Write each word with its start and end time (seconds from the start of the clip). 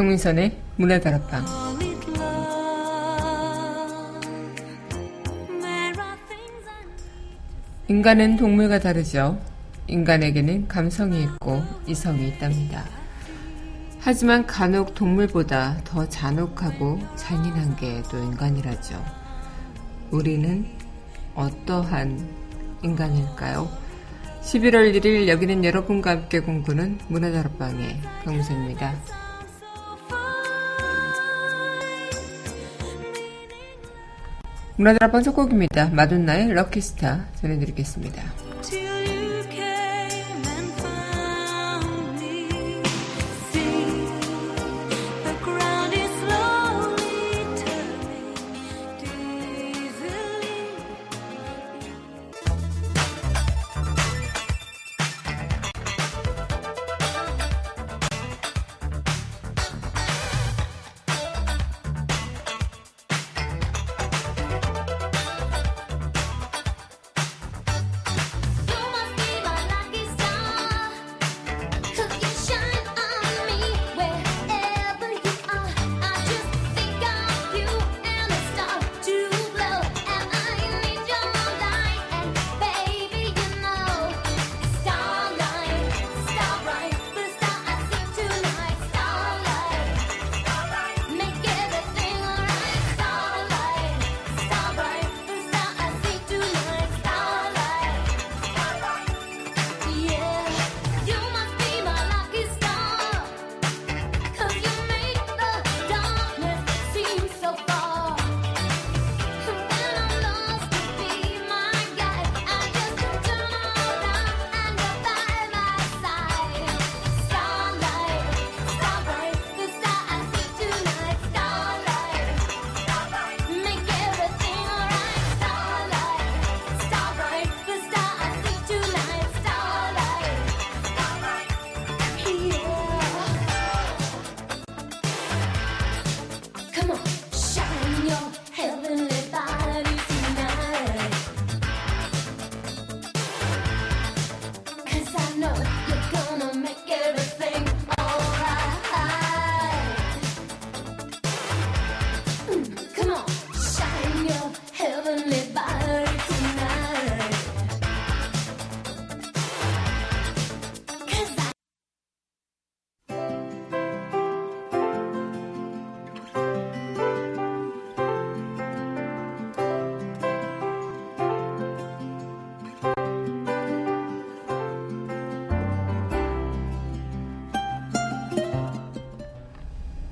강민선의 0.00 0.56
문화다락방 0.76 1.44
인간은 7.88 8.38
동물과 8.38 8.78
다르죠. 8.78 9.38
인간에게는 9.88 10.68
감성이 10.68 11.24
있고 11.24 11.62
이성이 11.86 12.28
있답니다. 12.28 12.82
하지만 13.98 14.46
간혹 14.46 14.94
동물보다 14.94 15.82
더 15.84 16.08
잔혹하고 16.08 16.98
잔인한 17.16 17.76
게 17.76 18.02
또 18.10 18.16
인간이라죠. 18.16 19.04
우리는 20.12 20.66
어떠한 21.34 22.26
인간일까요? 22.82 23.68
11월 24.40 24.94
1일 24.98 25.28
여기는 25.28 25.62
여러분과 25.62 26.12
함께 26.12 26.40
공부는 26.40 27.00
문화다락방의 27.08 28.00
강무선입니다. 28.24 29.19
문화다락방 34.80 35.22
첫 35.22 35.34
곡입니다. 35.34 35.90
마돈나의 35.90 36.54
럭키스타 36.54 37.26
전해드리겠습니다. 37.42 38.39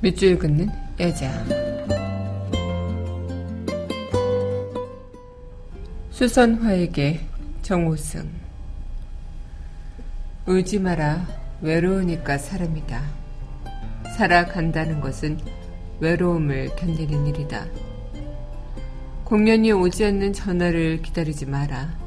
밑줄 0.09 0.39
긋는 0.39 0.71
여자. 1.01 1.31
수선화에게 6.09 7.21
정호승. 7.61 8.27
울지 10.47 10.79
마라. 10.79 11.27
외로우니까 11.61 12.39
사람이다. 12.39 13.03
살아간다는 14.17 15.03
것은 15.03 15.39
외로움을 16.01 16.75
견디는 16.77 17.27
일이다. 17.27 17.67
공연이 19.25 19.73
오지 19.73 20.07
않는 20.07 20.33
전화를 20.33 21.03
기다리지 21.03 21.45
마라. 21.45 21.99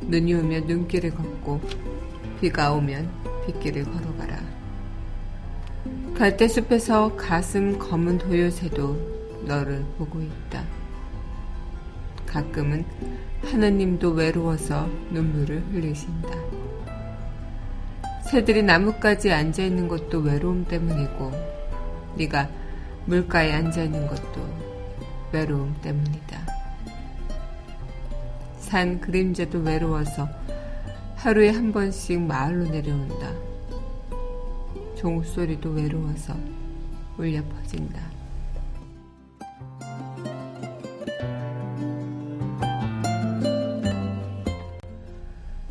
눈이 0.00 0.34
오면 0.34 0.66
눈길을 0.66 1.14
걷고 1.14 1.60
비가 2.40 2.72
오면 2.72 3.08
빗길을 3.46 3.84
걸어가라. 3.84 4.35
갈대숲에서 6.16 7.14
가슴 7.14 7.78
검은 7.78 8.16
도요새도 8.16 9.44
너를 9.44 9.84
보고 9.98 10.22
있다. 10.22 10.64
가끔은 12.24 12.86
하느님도 13.44 14.12
외로워서 14.12 14.88
눈물을 15.10 15.62
흘리신다. 15.70 16.30
새들이 18.30 18.62
나뭇가지에 18.62 19.30
앉아 19.30 19.62
있는 19.62 19.88
것도 19.88 20.20
외로움 20.20 20.64
때문이고, 20.64 21.32
네가 22.16 22.48
물가에 23.04 23.52
앉아 23.52 23.82
있는 23.82 24.06
것도 24.06 24.40
외로움 25.32 25.76
때문이다. 25.82 26.46
산 28.58 29.02
그림자도 29.02 29.58
외로워서 29.58 30.26
하루에 31.14 31.50
한 31.50 31.72
번씩 31.72 32.22
마을로 32.22 32.70
내려온다. 32.70 33.45
종소리도 34.96 35.70
외로워서 35.70 36.34
울려 37.18 37.42
퍼진다. 37.44 38.00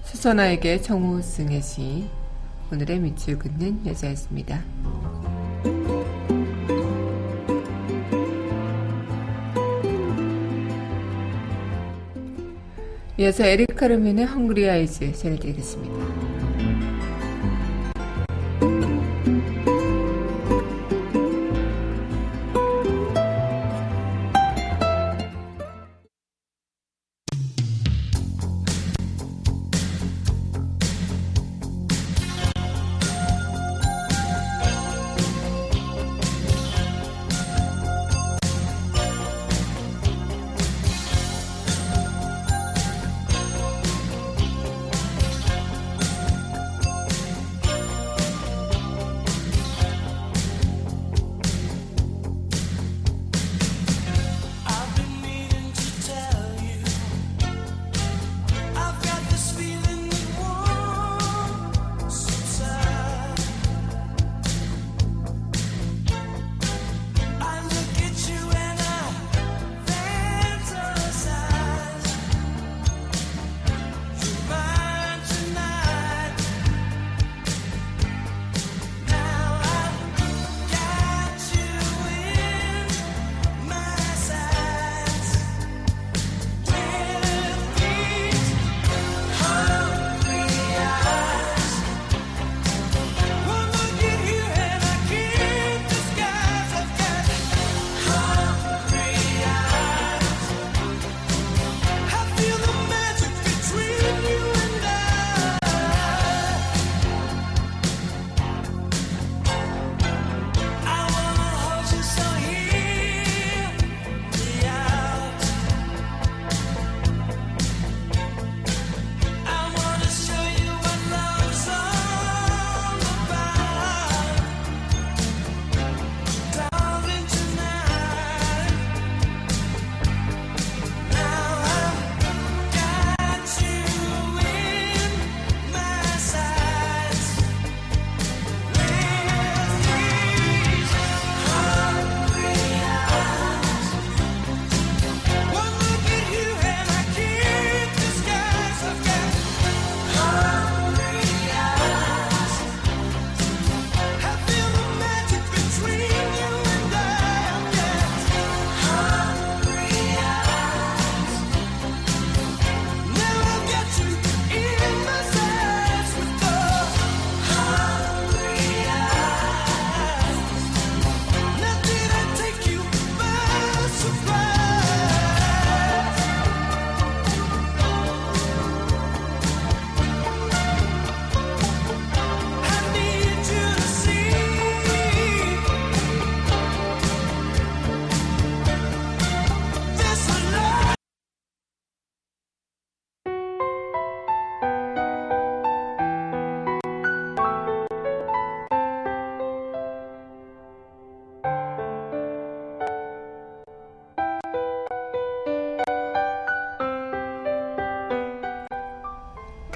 수선아에게 0.04 0.82
정호승의 0.82 1.62
시 1.62 2.10
오늘의 2.72 3.00
밑줄 3.00 3.38
긋는 3.38 3.86
여자였습니다. 3.86 4.64
이어서 13.18 13.46
에릭 13.46 13.76
카르멘의 13.76 14.26
헝그리 14.26 14.70
아이즈 14.70 15.14
전해드리겠습니다. 15.14 16.25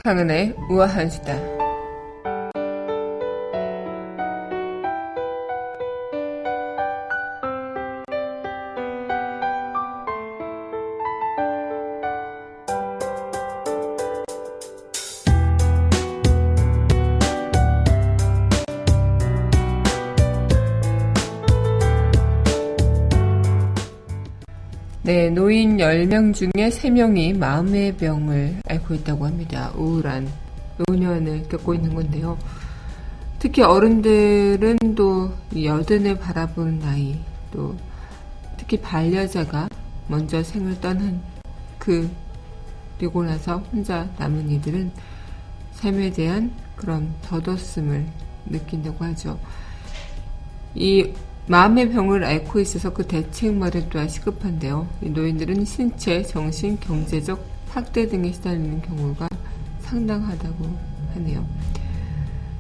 강은의 0.10 0.56
우아한 0.72 1.08
수다. 1.08 1.59
네, 25.10 25.28
노인 25.32 25.78
10명 25.78 26.36
중에 26.36 26.70
3명이 26.70 27.36
마음의 27.36 27.98
병을 27.98 28.62
앓고 28.68 28.94
있다고 28.94 29.26
합니다. 29.26 29.72
우울한 29.76 30.32
노년을 30.88 31.48
겪고 31.50 31.74
있는 31.74 31.96
건데요. 31.96 32.38
특히 33.40 33.64
어른들은 33.64 34.78
또 34.96 35.34
여든을 35.60 36.20
바라보는 36.20 36.78
나이, 36.78 37.20
또 37.52 37.76
특히 38.56 38.80
반려자가 38.80 39.68
먼저 40.08 40.44
생을 40.44 40.80
떠난 40.80 41.20
그, 41.80 42.08
그리고 43.00 43.24
나서 43.24 43.58
혼자 43.74 44.08
남은 44.20 44.48
이들은 44.48 44.92
삶에 45.72 46.12
대한 46.12 46.54
그런 46.76 47.12
덧없음을 47.24 48.06
느낀다고 48.46 49.06
하죠. 49.06 49.40
이 50.76 51.12
마음의 51.50 51.90
병을 51.90 52.24
앓고 52.24 52.60
있어서 52.60 52.94
그 52.94 53.08
대책 53.08 53.56
마련 53.56 53.90
또한 53.90 54.08
시급한데요. 54.08 54.88
노인들은 55.02 55.66
신체, 55.66 56.22
정신, 56.22 56.80
경제적 56.80 57.44
학대 57.70 58.08
등에 58.08 58.32
시달리는 58.32 58.84
경우가 58.84 59.28
상당하다고 59.82 60.78
하네요. 61.16 61.44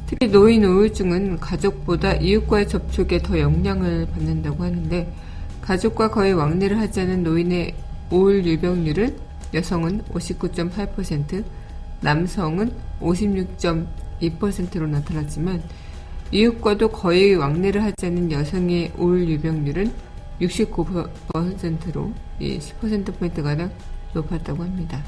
특히 0.08 0.28
노인 0.28 0.64
우울증은 0.64 1.38
가족보다 1.38 2.14
이웃과의 2.14 2.68
접촉에 2.68 3.22
더 3.22 3.40
영향을 3.40 4.08
받는다고 4.08 4.64
하는데 4.64 5.14
가족과 5.62 6.10
거의 6.10 6.34
왕래를 6.34 6.80
하지 6.80 7.02
않은 7.02 7.22
노인의 7.22 7.76
우울 8.10 8.44
유병률은 8.44 9.16
여성은 9.54 10.02
59.8%, 10.06 11.44
남성은 12.02 12.72
56.2%로 13.02 14.88
나타났지만 14.88 15.62
이웃과도 16.32 16.90
거의 16.90 17.36
왕래를 17.36 17.84
하지 17.84 18.06
않는 18.06 18.32
여성의 18.32 18.94
우울 18.98 19.28
유병률은 19.28 19.92
69%로 20.42 22.14
10%포인트가량 22.40 23.72
높았다고 24.14 24.64
합니다. 24.64 25.04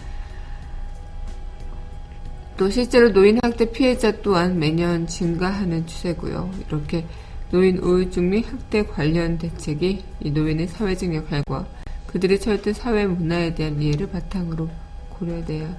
또 2.57 2.69
실제로 2.69 3.11
노인 3.11 3.39
학대 3.41 3.71
피해자 3.71 4.11
또한 4.21 4.59
매년 4.59 5.07
증가하는 5.07 5.87
추세고요. 5.87 6.51
이렇게 6.67 7.05
노인 7.49 7.77
우울증 7.77 8.29
및 8.29 8.45
학대 8.51 8.83
관련 8.85 9.37
대책이 9.37 10.03
이 10.21 10.31
노인의 10.31 10.67
사회적 10.67 11.13
역할과 11.13 11.67
그들이 12.07 12.39
처했던 12.39 12.73
사회 12.73 13.05
문화에 13.05 13.55
대한 13.55 13.81
이해를 13.81 14.09
바탕으로 14.09 14.69
고려돼야 15.09 15.75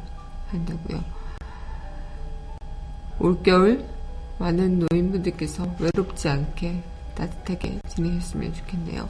한다고요. 0.49 1.05
올겨울 3.19 3.85
많은 4.43 4.81
노인분들께서 4.81 5.77
외롭지 5.79 6.29
않게 6.29 6.83
따뜻하게 7.15 7.79
지내셨으면 7.87 8.53
좋겠네요. 8.53 9.09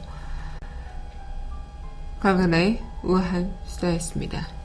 강하나의 2.19 2.79
우아한 3.01 3.51
수다였습니다. 3.65 4.62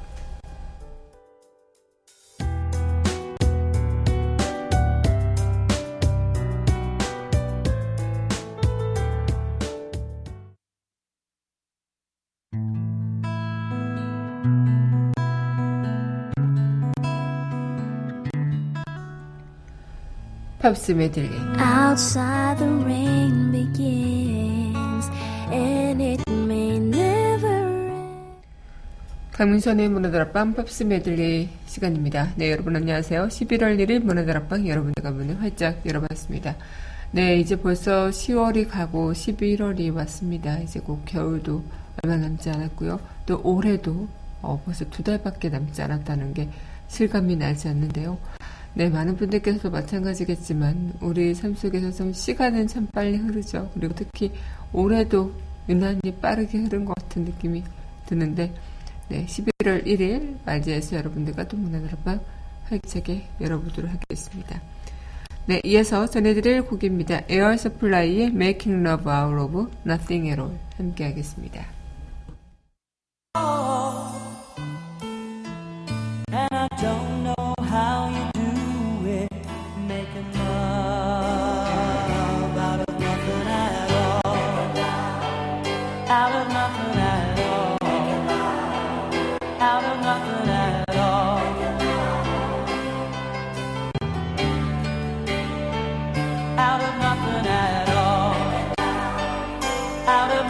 팝스 20.69 20.93
메들리 20.93 21.31
Outside 21.59 22.59
the 22.59 22.71
rain 22.85 23.51
begins 23.51 25.09
and 25.51 26.03
it 26.03 26.23
may 26.31 26.77
never 26.77 27.47
end. 27.49 28.43
강민선의 29.33 29.89
문화다락방 29.89 30.53
팝스 30.53 30.83
메들리 30.83 31.49
시간입니다. 31.65 32.35
네 32.37 32.51
여러분 32.51 32.77
안녕하세요. 32.77 33.29
11월 33.29 33.79
1일 33.79 34.01
문화다락방 34.01 34.69
여러분들과 34.69 35.11
문을 35.11 35.41
활짝 35.41 35.81
열어봤습니다. 35.87 36.57
네 37.13 37.39
이제 37.39 37.57
벌써 37.57 38.11
10월이 38.11 38.69
가고 38.69 39.13
11월이 39.15 39.95
왔습니다. 39.95 40.59
이제 40.59 40.81
곧 40.81 41.03
겨울도 41.07 41.65
얼마 42.03 42.19
남지 42.19 42.51
않았고요. 42.51 43.01
또 43.25 43.41
올해도 43.43 44.07
어, 44.43 44.61
벌써 44.67 44.85
두 44.91 45.03
달밖에 45.03 45.49
남지 45.49 45.81
않았다는 45.81 46.35
게 46.35 46.51
실감이 46.89 47.37
나지 47.37 47.69
않는데요. 47.69 48.19
네, 48.75 48.89
많은 48.89 49.17
분들께서도 49.17 49.71
마찬가지겠지만 49.71 50.95
우리 51.01 51.35
삶 51.35 51.55
속에서 51.55 51.91
좀 51.91 52.13
시간은 52.13 52.67
참 52.69 52.87
빨리 52.93 53.17
흐르죠. 53.17 53.71
그리고 53.75 53.95
특히 53.95 54.33
올해도 54.73 55.33
유난히 55.69 56.01
빠르게 56.21 56.59
흐른 56.59 56.85
것 56.85 56.95
같은 56.95 57.25
느낌이 57.25 57.65
드는데 58.07 58.55
네, 59.09 59.27
11월 59.27 59.87
1일 59.87 60.37
맞이해서 60.45 60.97
여러분들과 60.97 61.49
또 61.49 61.57
문화다락방 61.57 62.21
활짝에 62.65 63.27
열어보도록 63.41 63.91
하겠습니다. 63.91 64.61
네, 65.47 65.61
이어서 65.65 66.07
전해드릴 66.07 66.67
곡입니다. 66.67 67.23
에어 67.29 67.57
서플라이의 67.57 68.27
Making 68.27 68.87
Love 68.87 69.11
Out 69.11 69.57
of 69.57 69.71
Nothing 69.87 70.29
at 70.29 70.41
All 70.41 70.59
함께 70.77 71.05
하겠습니다. 71.05 71.67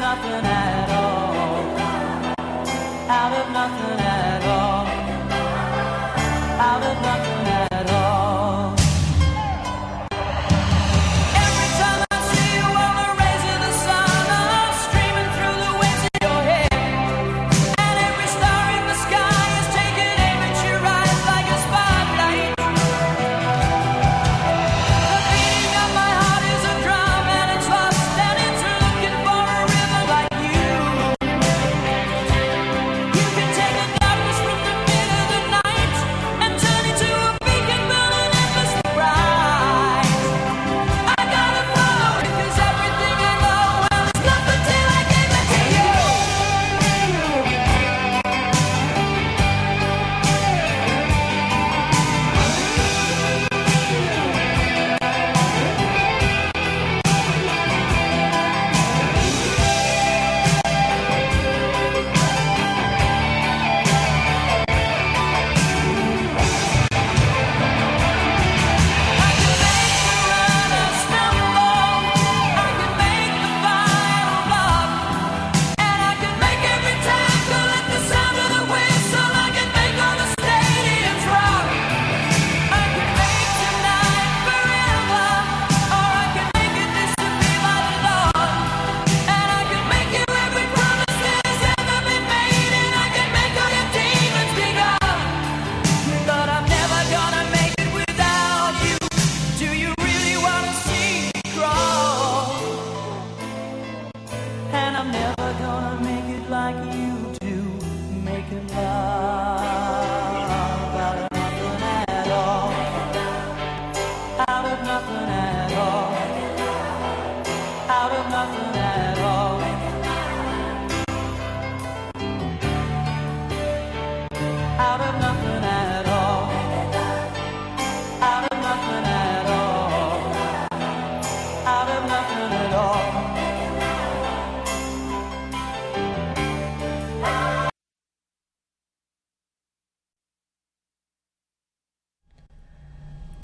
nothing 0.09 0.47
at 0.47 0.89
all. 0.91 1.79
Out 3.11 3.33
of 3.41 3.53
nothing 3.53 4.08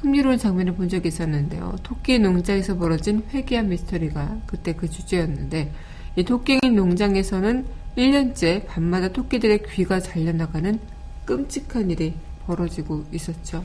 흥미로운 0.01 0.37
장면을 0.37 0.73
본 0.75 0.89
적이 0.89 1.07
있었는데요. 1.07 1.73
토끼 1.83 2.19
농장에서 2.19 2.75
벌어진 2.75 3.23
회귀한 3.29 3.69
미스터리가 3.69 4.39
그때 4.45 4.73
그 4.73 4.89
주제였는데, 4.89 5.71
이 6.17 6.23
토끼 6.25 6.59
농장에서는 6.61 7.65
1년째 7.95 8.65
밤마다 8.67 9.07
토끼들의 9.07 9.63
귀가 9.69 10.01
잘려나가는 10.01 10.79
끔찍한 11.23 11.91
일이 11.91 12.15
벌어지고 12.45 13.05
있었죠. 13.13 13.63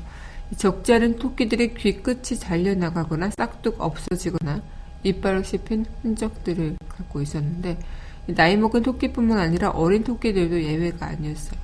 적지 0.57 0.93
않은 0.93 1.17
토끼들의 1.17 1.75
귀 1.75 2.01
끝이 2.01 2.39
잘려나가거나 2.39 3.31
싹둑 3.37 3.81
없어지거나 3.81 4.63
이빨을 5.03 5.43
씹힌 5.45 5.87
흔적들을 6.03 6.77
갖고 6.89 7.21
있었는데 7.21 7.79
나이 8.27 8.57
먹은 8.57 8.83
토끼뿐만 8.83 9.39
아니라 9.39 9.71
어린 9.71 10.03
토끼들도 10.03 10.63
예외가 10.63 11.07
아니었어요. 11.07 11.59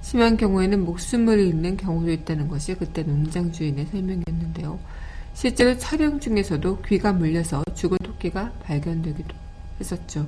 심한 0.00 0.36
경우에는 0.36 0.84
목숨을 0.84 1.38
잃는 1.38 1.76
경우도 1.76 2.10
있다는 2.10 2.48
것이 2.48 2.74
그때 2.74 3.02
농장 3.02 3.52
주인의 3.52 3.86
설명이었는데요. 3.86 4.78
실제로 5.34 5.78
촬영 5.78 6.18
중에서도 6.18 6.82
귀가 6.82 7.12
물려서 7.12 7.64
죽은 7.74 7.98
토끼가 8.02 8.52
발견되기도 8.64 9.34
했었죠. 9.80 10.26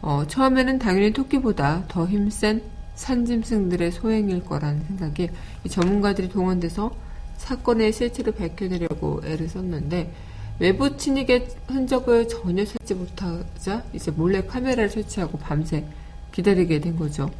어, 0.00 0.24
처음에는 0.26 0.78
당연히 0.78 1.12
토끼보다 1.12 1.84
더 1.88 2.06
힘센 2.06 2.62
산짐승들의 2.94 3.90
소행일 3.92 4.44
거라는 4.44 4.84
생각에 4.84 5.30
전문가들이 5.68 6.28
동원돼서 6.28 6.90
사건의 7.38 7.92
실체를 7.92 8.34
밝혀내려고 8.34 9.22
애를 9.24 9.48
썼는데 9.48 10.12
외부 10.58 10.96
침입의 10.96 11.48
흔적을 11.68 12.28
전혀 12.28 12.64
찾지 12.64 12.94
못하자 12.94 13.84
이제 13.92 14.10
몰래 14.10 14.42
카메라를 14.44 14.88
설치하고 14.88 15.38
밤새 15.38 15.84
기다리게 16.30 16.80
된 16.80 16.96
거죠. 16.96 17.30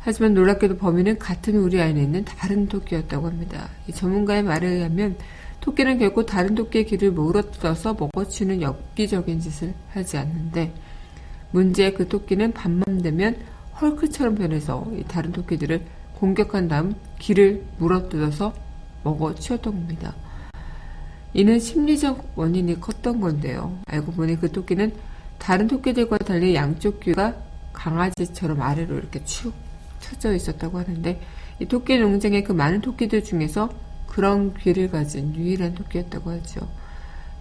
하지만 0.00 0.34
놀랍게도 0.34 0.78
범인은 0.78 1.18
같은 1.18 1.56
우리 1.56 1.80
안에 1.80 2.02
있는 2.02 2.24
다른 2.24 2.66
토끼였다고 2.66 3.26
합니다. 3.26 3.68
전문가의 3.94 4.42
말에 4.42 4.66
의하면 4.68 5.16
토끼는 5.60 5.98
결코 5.98 6.26
다른 6.26 6.56
토끼의 6.56 6.86
귀를 6.86 7.12
물어뜯어서 7.12 7.94
먹어치는 7.94 8.62
엽기적인 8.62 9.38
짓을 9.40 9.74
하지 9.90 10.16
않는데 10.16 10.74
문제의 11.52 11.94
그 11.94 12.08
토끼는 12.08 12.52
밤만 12.52 13.02
되면 13.02 13.36
헐크처럼 13.80 14.34
변해서 14.34 14.90
다른 15.06 15.30
토끼들을 15.30 15.84
공격한 16.14 16.66
다음 16.66 16.94
귀를 17.20 17.62
물어뜯어서 17.78 18.52
먹어치웠던 19.04 19.72
겁니다. 19.72 20.14
이는 21.34 21.58
심리적 21.58 22.32
원인이 22.36 22.80
컸던 22.80 23.20
건데요. 23.20 23.78
알고 23.86 24.12
보니 24.12 24.36
그 24.36 24.50
토끼는 24.52 24.92
다른 25.38 25.66
토끼들과 25.66 26.18
달리 26.18 26.54
양쪽 26.54 27.00
귀가 27.00 27.34
강아지처럼 27.72 28.60
아래로 28.60 28.96
이렇게 28.98 29.24
축 29.24 29.54
쳐져 30.00 30.34
있었다고 30.34 30.78
하는데 30.78 31.20
이 31.58 31.66
토끼 31.66 31.98
농장의 31.98 32.44
그 32.44 32.52
많은 32.52 32.80
토끼들 32.80 33.24
중에서 33.24 33.70
그런 34.06 34.52
귀를 34.54 34.90
가진 34.90 35.34
유일한 35.34 35.74
토끼였다고 35.74 36.30
하죠. 36.32 36.68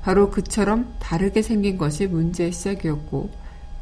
바로 0.02 0.30
그처럼 0.32 0.94
다르게 1.00 1.42
생긴 1.42 1.78
것이 1.78 2.08
문제의 2.08 2.52
시작이었고 2.54 3.30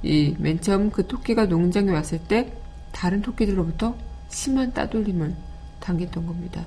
이 0.01 0.35
맨 0.39 0.59
처음 0.61 0.89
그 0.91 1.05
토끼가 1.07 1.45
농장에 1.45 1.91
왔을 1.91 2.19
때 2.19 2.51
다른 2.91 3.21
토끼들로부터 3.21 3.95
심한 4.29 4.73
따돌림을 4.73 5.35
당했던 5.79 6.25
겁니다. 6.25 6.65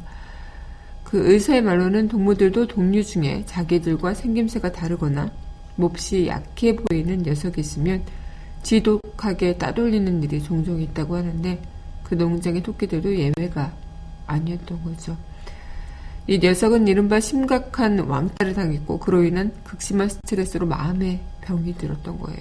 그 1.12 1.30
의사의 1.30 1.60
말로는 1.60 2.08
동물들도 2.08 2.68
동류 2.68 3.04
중에 3.04 3.42
자기들과 3.44 4.14
생김새가 4.14 4.72
다르거나 4.72 5.30
몹시 5.76 6.26
약해 6.26 6.74
보이는 6.74 7.18
녀석이 7.18 7.60
있으면 7.60 8.02
지독하게 8.62 9.58
따돌리는 9.58 10.22
일이 10.22 10.42
종종 10.42 10.80
있다고 10.80 11.16
하는데 11.16 11.60
그 12.02 12.14
농장의 12.14 12.62
토끼들도 12.62 13.14
예외가 13.14 13.74
아니었던 14.26 14.82
거죠. 14.84 15.18
이 16.28 16.38
녀석은 16.38 16.88
이른바 16.88 17.20
심각한 17.20 17.98
왕따를 17.98 18.54
당했고 18.54 18.98
그로 18.98 19.22
인한 19.22 19.52
극심한 19.64 20.08
스트레스로 20.08 20.64
마음에 20.64 21.20
병이 21.42 21.74
들었던 21.74 22.18
거예요. 22.20 22.40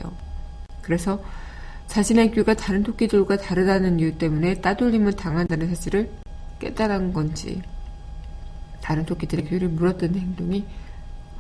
그래서 0.82 1.22
자신의 1.88 2.32
귀가 2.32 2.54
다른 2.54 2.84
토끼들과 2.84 3.36
다르다는 3.36 4.00
이유 4.00 4.18
때문에 4.18 4.62
따돌림을 4.62 5.18
당한다는 5.18 5.68
사실을 5.68 6.10
깨달은 6.60 7.12
건지 7.12 7.62
다른 8.82 9.06
토끼들의 9.06 9.46
귀를 9.46 9.70
물었던 9.70 10.16
행동이 10.16 10.66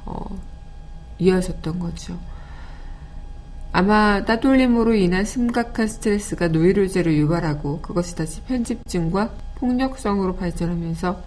어, 0.05 0.39
이어졌던 1.19 1.79
거죠. 1.79 2.19
아마 3.73 4.25
따돌림으로 4.25 4.95
인한 4.95 5.23
심각한 5.23 5.87
스트레스가 5.87 6.49
노이로제를 6.49 7.15
유발하고 7.17 7.81
그것이 7.81 8.15
다시 8.15 8.41
편집증과 8.41 9.33
폭력성으로 9.55 10.35
발전하면서 10.35 11.23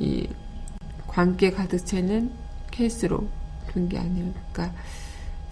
이 0.00 0.28
관계 1.06 1.50
가득 1.50 1.84
차는 1.86 2.30
케이스로 2.70 3.28
된 3.68 3.88
게 3.88 3.98
아닐까 3.98 4.72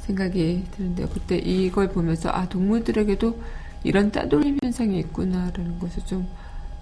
생각이 0.01 0.67
드는데요. 0.71 1.09
그때 1.09 1.37
이걸 1.37 1.89
보면서 1.91 2.31
아 2.31 2.49
동물들에게도 2.49 3.39
이런 3.85 4.11
따돌림 4.11 4.59
현상이 4.63 4.99
있구나라는 5.01 5.79
것을 5.79 6.05
좀 6.07 6.27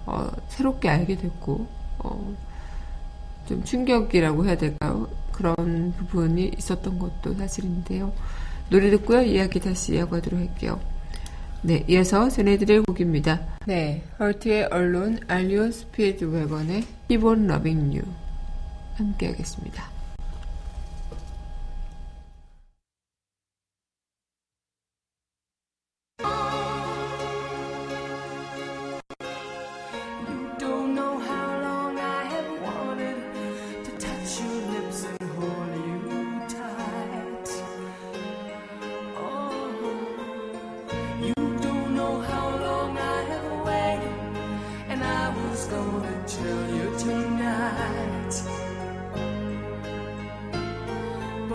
어, 0.05 0.29
새롭게 0.47 0.89
알게 0.89 1.17
됐고 1.17 1.67
어, 1.99 2.35
좀 3.47 3.63
충격이라고 3.63 4.45
해야 4.45 4.57
될까요? 4.57 5.07
그런 5.31 5.93
부분이 5.97 6.53
있었던 6.57 6.99
것도 6.99 7.33
사실인데요. 7.35 8.13
노래 8.69 8.89
듣고요. 8.91 9.21
이야기 9.21 9.59
다시 9.59 9.95
이어가도록 9.95 10.39
할게요. 10.39 10.79
네, 11.61 11.83
이어서 11.87 12.29
전해드릴 12.29 12.83
곡입니다. 12.83 13.39
네, 13.65 14.03
헐트의 14.19 14.67
언론, 14.71 15.19
알리오 15.27 15.71
스피드 15.71 16.25
웨건의 16.25 16.83
Keep 17.07 17.25
You 17.25 18.03
함께 18.95 19.27
하겠습니다. 19.27 19.92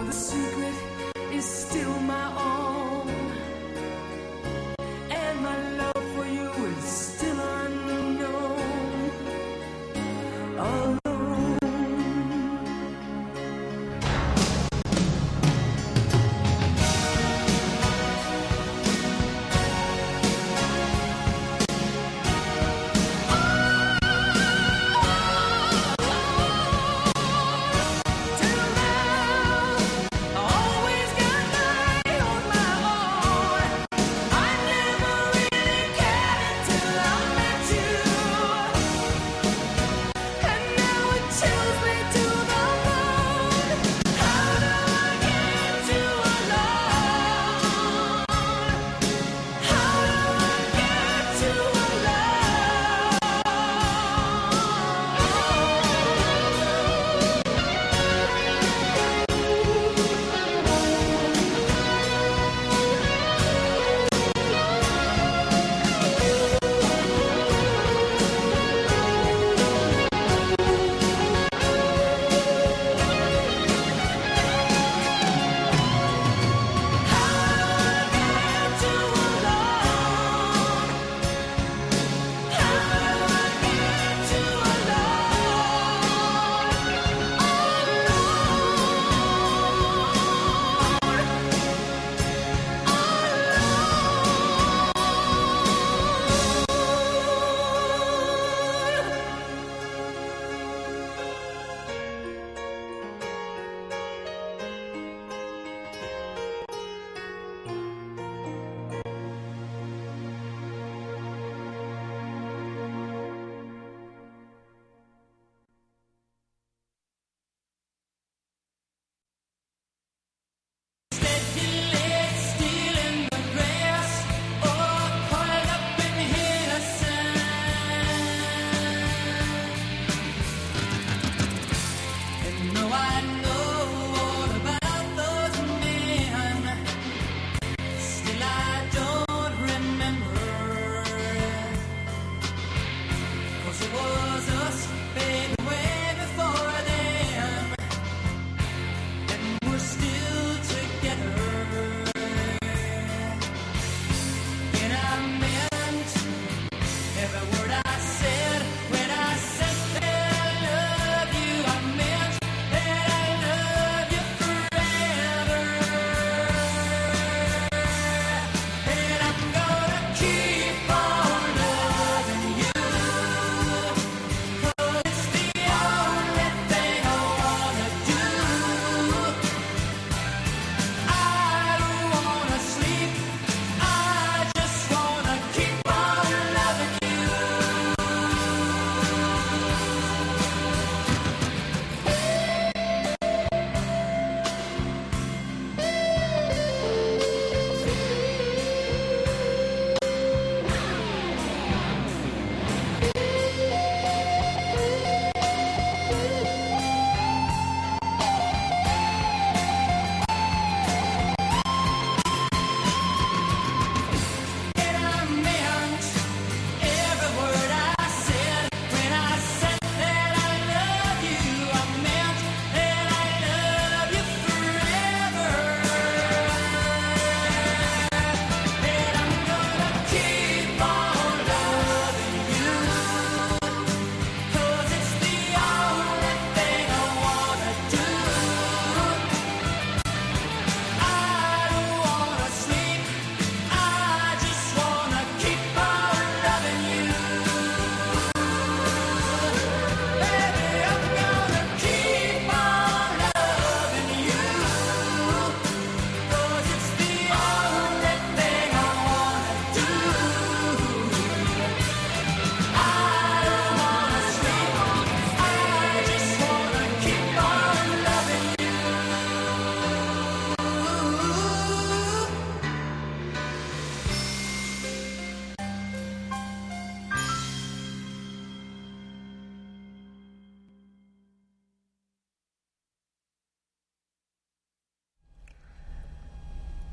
the 0.05 0.13
secret 0.13 0.75
is 1.33 1.45
still 1.45 1.99
my 2.01 2.27
own. 2.37 2.68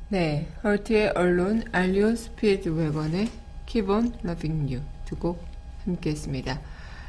네, 0.08 0.48
헐트의 0.64 1.14
언론, 1.16 1.64
알리오 1.72 2.14
스피드 2.16 2.70
웨건의 2.70 3.28
Keep 3.66 3.90
on 3.90 4.14
Loving 4.24 4.72
You 4.72 4.86
두곡 5.06 5.44
함께 5.84 6.12
했습니다. 6.12 6.62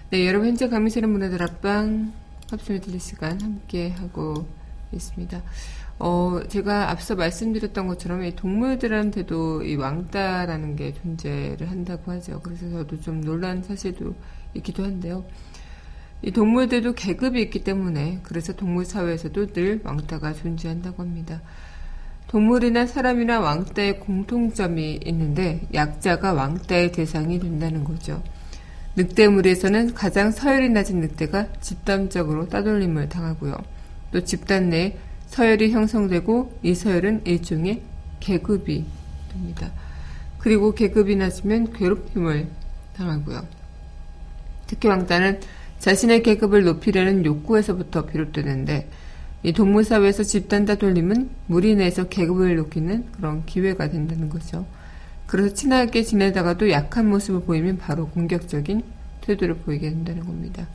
네, 0.09 0.27
여러분 0.27 0.49
현재 0.49 0.67
강민선의 0.67 1.11
문화들 1.11 1.43
앞방 1.43 2.15
합성에 2.51 2.81
들릴 2.81 2.99
시간 2.99 3.39
함께 3.43 3.91
하고 3.91 4.49
있습니다. 4.93 5.43
어, 5.99 6.41
제가 6.49 6.91
앞서 6.91 7.15
말씀드렸던 7.17 7.87
것처럼 7.87 8.25
이 8.25 8.35
동물들한테도 8.35 9.65
이 9.65 9.77
왕따라는 9.77 10.77
게 10.77 10.95
존재를 10.95 11.71
한다고 11.71 12.13
하죠. 12.13 12.41
그래서 12.41 12.71
저도 12.71 12.99
좀 13.03 13.23
놀란 13.23 13.63
사실도 13.63 14.15
있기도 14.55 14.85
한데요. 14.85 15.23
이 16.23 16.31
동물들도 16.31 16.95
계급이 16.95 17.43
있기 17.43 17.63
때문에 17.63 18.21
그래서 18.23 18.55
동물 18.55 18.87
사회에서도 18.87 19.53
늘 19.53 19.83
왕따가 19.85 20.33
존재한다고 20.33 21.03
합니다. 21.03 21.43
동물이나 22.37 22.85
사람이나 22.85 23.41
왕따의 23.41 23.99
공통점이 24.01 25.01
있는데 25.07 25.63
약자가 25.73 26.35
왕따의 26.35 26.93
대상이 26.93 27.41
된다는 27.41 27.83
거죠. 27.83 28.23
늑대무리에서는 28.97 29.95
가장 29.95 30.31
서열이 30.33 30.69
낮은 30.69 31.01
늑대가 31.01 31.47
집단적으로 31.63 32.51
따돌림을 32.51 33.09
당하고요. 33.09 33.57
또 34.13 34.23
집단 34.23 34.69
내 34.69 34.99
서열이 35.29 35.71
형성되고 35.71 36.59
이 36.63 36.75
서열은 36.75 37.23
일종의 37.25 37.81
계급이 38.21 38.85
됩니다. 39.33 39.71
그리고 40.37 40.75
계급이 40.75 41.17
낮으면 41.17 41.73
괴롭힘을 41.73 42.49
당하고요. 42.97 43.47
특히 44.67 44.91
왕따는 44.91 45.41
자신의 45.79 46.23
계급을 46.23 46.65
높이려는 46.65 47.25
욕구에서부터 47.25 48.05
비롯되는데 48.05 48.91
이 49.47 49.53
동물사회에서 49.53 50.25
집단 50.25 50.65
따돌림은 50.65 51.31
무리 51.47 51.77
내에서 51.77 52.09
계급을 52.09 52.57
높이는 52.57 53.05
그런 53.13 53.47
기회가 53.47 53.89
된다는 53.89 54.29
거죠. 54.29 54.67
그래서 55.29 55.55
친하게 55.55 56.03
지내다가도 56.03 56.69
약한 56.73 57.09
모습을 57.09 57.43
보이면 57.43 57.79
바로 57.79 58.09
공격적인 58.09 58.83
태도를 59.21 59.59
보이게 59.59 59.89
된다는 59.89 60.27
겁니다. 60.27 60.67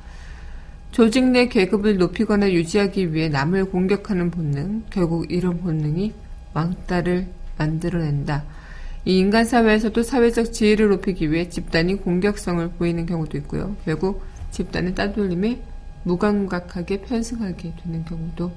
조직 0.92 1.26
내 1.26 1.50
계급을 1.50 1.98
높이거나 1.98 2.50
유지하기 2.50 3.14
위해 3.14 3.28
남을 3.28 3.66
공격하는 3.66 4.32
본능, 4.32 4.84
결국 4.90 5.30
이런 5.30 5.60
본능이 5.60 6.14
왕따를 6.54 7.28
만들어낸다. 7.58 8.46
이 9.04 9.20
인간 9.20 9.44
사회에서도 9.44 10.02
사회적 10.02 10.54
지위를 10.54 10.88
높이기 10.88 11.30
위해 11.30 11.50
집단이 11.50 11.96
공격성을 11.96 12.70
보이는 12.78 13.06
경우도 13.06 13.38
있고요. 13.40 13.76
결국 13.84 14.24
집단의 14.52 14.96
따돌림에 14.96 15.60
무감각하게 16.04 17.02
편승하게 17.02 17.74
되는 17.84 18.06
경우도 18.06 18.52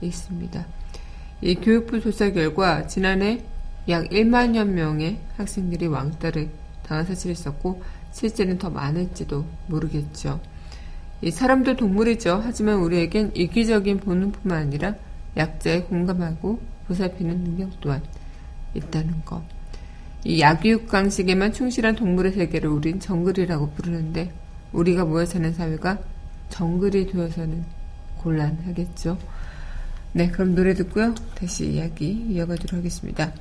있습니다. 0.00 0.66
이 1.42 1.54
교육부 1.56 2.00
조사 2.00 2.30
결과 2.30 2.86
지난해 2.86 3.44
약 3.88 4.08
1만여 4.10 4.64
명의 4.64 5.18
학생들이 5.36 5.86
왕따를 5.86 6.50
당한 6.84 7.04
사실이 7.04 7.32
있었고 7.32 7.82
실제는 8.12 8.58
더 8.58 8.70
많을지도 8.70 9.44
모르겠죠. 9.66 10.40
이 11.22 11.30
사람도 11.30 11.76
동물이죠. 11.76 12.40
하지만 12.44 12.76
우리에겐 12.78 13.32
이기적인 13.34 14.00
본능뿐만 14.00 14.58
아니라 14.58 14.94
약자에 15.36 15.82
공감하고 15.82 16.60
보살피는 16.88 17.44
능력 17.44 17.80
또한 17.80 18.02
있다는 18.74 19.24
것. 19.24 19.42
이 20.24 20.40
약육 20.40 20.88
강식에만 20.88 21.52
충실한 21.52 21.96
동물의 21.96 22.32
세계를 22.32 22.70
우린 22.70 23.00
정글이라고 23.00 23.70
부르는데 23.70 24.32
우리가 24.72 25.04
모여 25.04 25.26
사는 25.26 25.52
사회가 25.52 25.98
정글이 26.52 27.10
되어서는 27.10 27.64
곤란하겠죠. 28.18 29.18
네, 30.12 30.28
그럼 30.28 30.54
노래 30.54 30.74
듣고요. 30.74 31.14
다시 31.34 31.66
이야기 31.72 32.26
이어가도록 32.28 32.74
하겠습니다. 32.74 33.32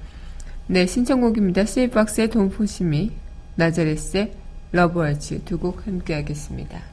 네, 0.68 0.88
신청곡입니다. 0.88 1.66
세이박스의 1.66 2.30
돈포시미, 2.30 3.12
나자레스의 3.56 4.34
러브월츠 4.72 5.44
두 5.44 5.58
곡 5.60 5.86
함께 5.86 6.14
하겠습니다. 6.14 6.91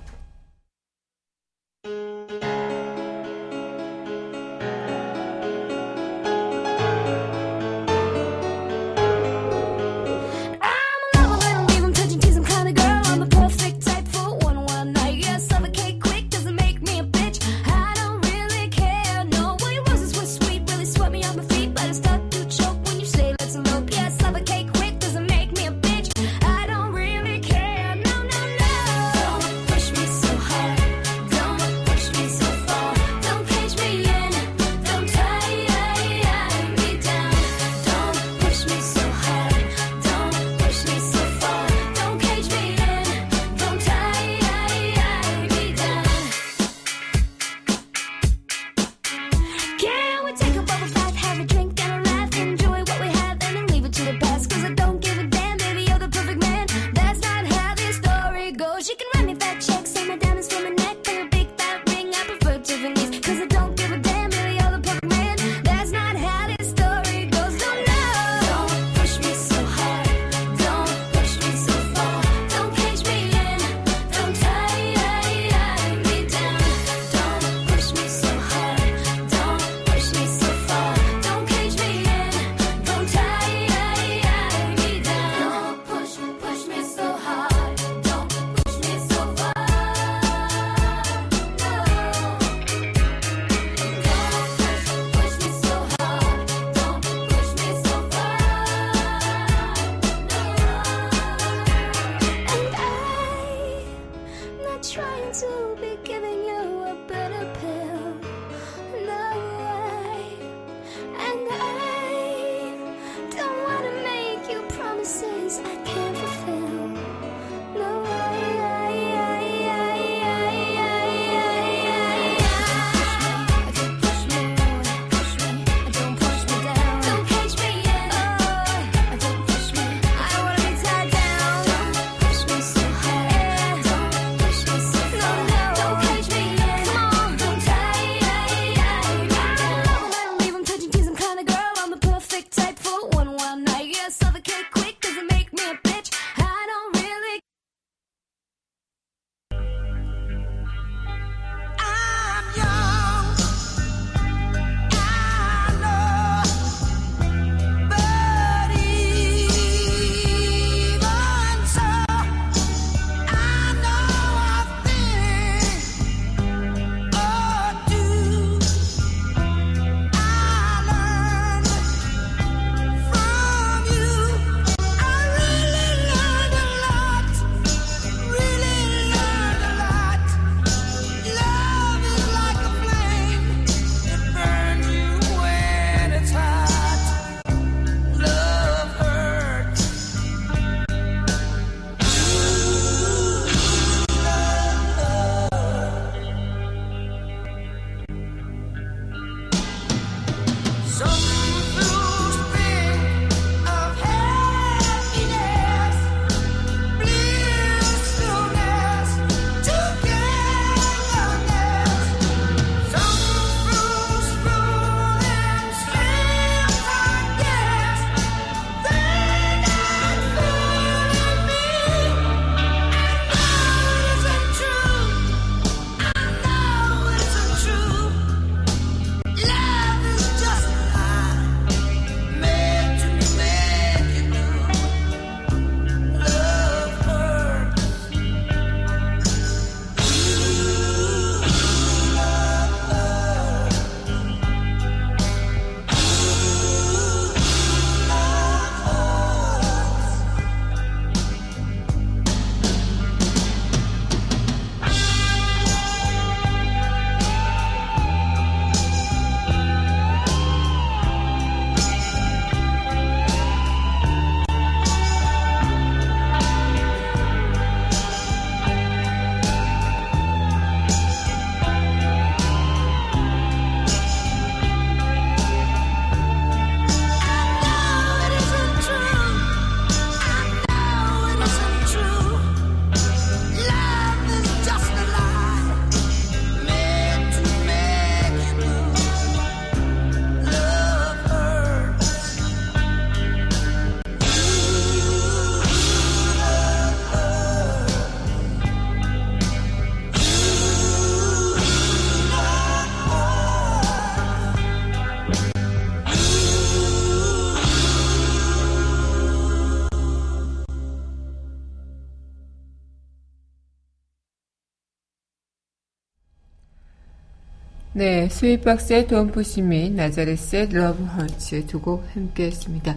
네, 317.98 318.28
스윗박스의 318.28 319.08
Push 319.08 319.60
Me, 319.60 319.90
나자레스의 319.90 320.68
Love 320.72 321.04
Hurts 321.04 321.66
두곡 321.66 322.06
함께 322.14 322.44
했습니다. 322.44 322.94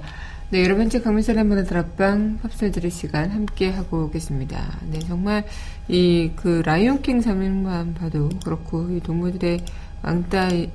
네, 0.51 0.63
여러분, 0.63 0.83
현재 0.83 1.01
강민선의 1.01 1.43
문화다락방 1.43 2.37
팝스메들리 2.37 2.91
시간 2.91 3.31
함께 3.31 3.71
하고 3.71 4.11
계십니다. 4.11 4.77
네, 4.91 4.99
정말 4.99 5.43
이 5.87 6.29
그 6.35 6.61
라이온킹 6.63 7.19
장면만 7.19 7.95
봐도 7.95 8.29
그렇고 8.45 8.91
이 8.91 8.99
동물들의 8.99 9.65
왕따는 10.03 10.69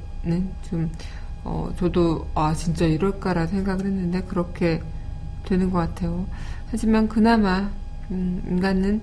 좀, 0.69 0.91
어, 1.45 1.73
저도 1.79 2.27
아, 2.35 2.53
진짜 2.53 2.85
이럴까라 2.85 3.47
생각을 3.47 3.87
했는데 3.87 4.23
그렇게 4.23 4.81
되는 5.45 5.71
것 5.71 5.79
같아요. 5.79 6.27
하지만 6.73 7.07
그나마, 7.09 7.71
음, 8.11 8.43
인간은 8.51 9.03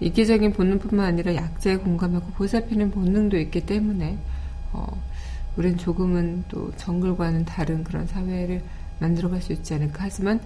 이기적인 0.00 0.54
본능뿐만 0.54 1.04
아니라 1.04 1.34
약자에 1.34 1.76
공감하고 1.76 2.28
보살피는 2.28 2.90
본능도 2.90 3.36
있기 3.36 3.66
때문에 3.66 4.16
어, 4.72 4.86
우린 5.56 5.76
조금은 5.76 6.44
또 6.48 6.72
정글과는 6.76 7.44
다른 7.44 7.84
그런 7.84 8.06
사회를 8.06 8.62
만들어갈 8.98 9.42
수 9.42 9.52
있지 9.52 9.74
않을까. 9.74 10.04
하지만 10.04 10.40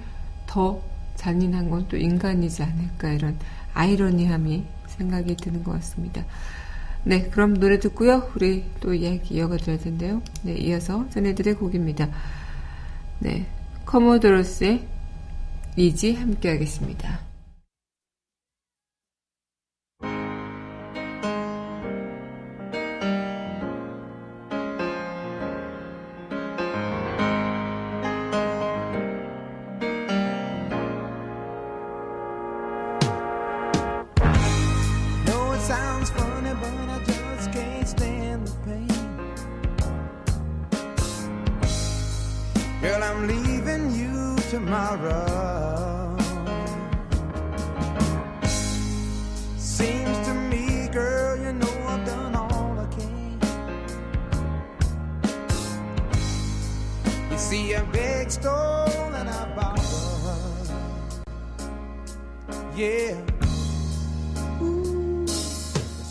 더 0.47 0.81
잔인한 1.15 1.71
건 1.71 1.87
또 1.89 1.97
인간이지 1.97 2.63
않을까 2.63 3.13
이런 3.13 3.39
아이러니함이 3.75 4.65
생각이 4.87 5.37
드는 5.37 5.63
것 5.65 5.73
같습니다. 5.73 6.25
네, 7.05 7.29
그럼 7.29 7.59
노래 7.59 7.79
듣고요. 7.79 8.31
우리 8.35 8.65
또 8.81 8.93
이야기 8.93 9.35
이어가 9.35 9.59
줘야 9.59 9.79
텐데요. 9.79 10.23
네, 10.43 10.55
이어서 10.55 11.09
전해드릴 11.11 11.57
곡입니다. 11.57 12.09
네, 13.21 13.47
커모도로스의 13.85 14.87
이지 15.77 16.15
함께 16.15 16.51
하겠습니다. 16.51 17.26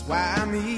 why 0.06 0.44
me? 0.46 0.75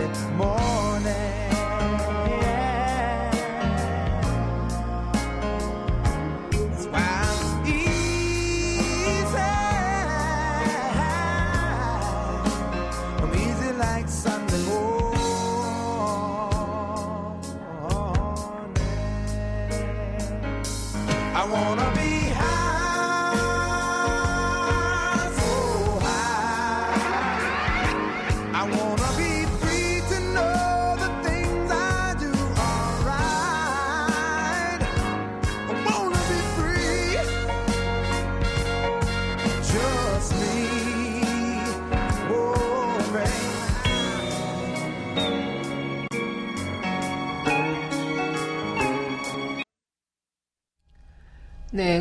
네, 0.00 0.79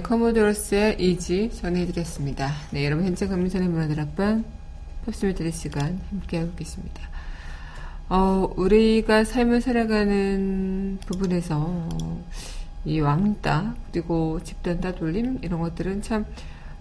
커모도로스의 0.10 1.00
이지 1.00 1.52
전해드렸습니다. 1.54 2.52
네, 2.72 2.84
여러분 2.84 3.06
현재 3.06 3.28
강민선의 3.28 3.68
문화들 3.68 4.00
앞방 4.00 4.44
팝스를 5.06 5.36
들을 5.36 5.52
시간 5.52 6.02
함께하고 6.10 6.52
계십니다. 6.56 7.08
어, 8.10 8.52
우리가 8.58 9.24
삶을 9.24 9.62
살아가는 9.62 10.98
부분에서 11.06 11.90
이 12.86 13.00
왕따 13.00 13.76
그리고 13.92 14.40
집단 14.44 14.82
따돌림 14.82 15.40
이런 15.44 15.60
것들은 15.60 16.02
참 16.02 16.26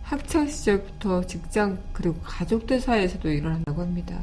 학창 0.04 0.48
시절부터 0.48 1.26
직장 1.26 1.78
그리고 1.92 2.16
가족들 2.22 2.80
사이에서도 2.80 3.30
일어난다고 3.30 3.82
합니다. 3.82 4.18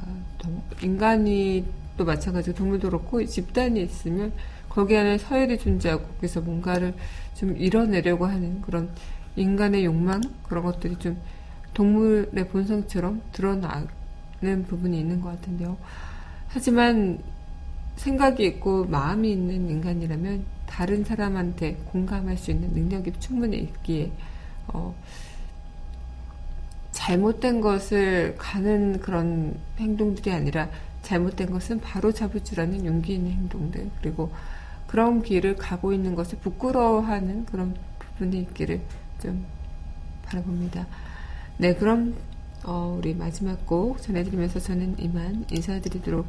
인간이 0.82 1.64
또 1.96 2.06
마찬가지로 2.06 2.56
동물도 2.56 2.90
그렇고 2.90 3.24
집단이 3.24 3.84
있으면 3.84 4.34
거기 4.76 4.98
안에 4.98 5.18
서열이 5.18 5.58
존재하고 5.58 6.06
거기서 6.06 6.42
뭔가를 6.42 6.94
좀 7.34 7.56
이뤄내려고 7.56 8.26
하는 8.26 8.62
그런 8.62 8.90
인간의 9.38 9.86
욕망 9.86 10.22
그런 10.44 10.66
것들이 10.66 10.98
좀 10.98 11.18
동물의 11.74 12.50
본성처럼 12.50 13.22
드러나는 13.32 14.66
부분이 14.68 15.00
있는 15.00 15.22
것 15.22 15.30
같은데요. 15.30 15.78
하지만 16.50 17.20
생각이 17.96 18.46
있고 18.46 18.84
마음이 18.84 19.32
있는 19.32 19.70
인간이라면 19.70 20.44
다른 20.66 21.06
사람한테 21.06 21.78
공감할 21.86 22.38
수 22.38 22.52
있는 22.52 22.74
능력이 22.74 23.14
충분히 23.22 23.60
있기에 23.60 24.12
어, 24.68 24.94
잘못된 26.92 27.62
것을 27.62 28.36
가는 28.38 29.00
그런 29.00 29.58
행동들이 29.78 30.34
아니라 30.34 30.70
잘못된 31.02 31.52
것은 31.52 31.80
바로 31.80 32.12
잡을 32.12 32.44
줄 32.44 32.60
아는 32.60 32.86
용기 32.86 33.14
있는 33.14 33.32
행동들 33.32 33.90
그리고 34.02 34.32
그런 34.96 35.22
길을 35.24 35.58
가고 35.58 35.92
있는 35.92 36.16
것을 36.16 36.40
부끄러워하는 36.40 37.44
그런 37.48 37.76
부분이 38.00 38.40
있기를 38.44 38.80
좀 39.22 39.46
바라봅니다. 40.24 40.88
네, 41.58 41.76
그럼 41.76 42.16
어, 42.64 42.96
우리 42.98 43.14
마지막 43.14 43.66
곡 43.66 44.02
전해드리면서 44.02 44.62
저는 44.62 44.96
이만 44.98 45.48
인사드리도록 45.52 46.26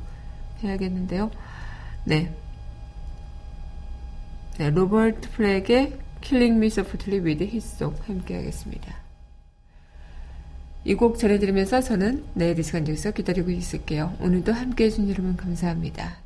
해야겠는데요. 0.64 1.30
네. 2.02 2.34
네, 4.58 4.70
로버타 4.70 5.30
플랙의 5.30 5.96
Killing 6.20 6.58
Me 6.58 6.68
Softly 6.68 7.20
With 7.24 7.44
His 7.44 7.66
Song 7.66 7.94
함께 8.04 8.34
하겠습니다. 8.34 8.96
이 10.84 10.96
곡 10.96 11.20
전해드리면서 11.20 11.82
저는 11.82 12.24
내일 12.34 12.58
이 12.58 12.64
시간 12.64 12.82
여기서 12.88 13.12
기다리고 13.12 13.48
있을게요. 13.48 14.16
오늘도 14.18 14.52
함께 14.52 14.86
해준 14.86 15.08
여러분 15.08 15.36
감사합니다. 15.36 16.25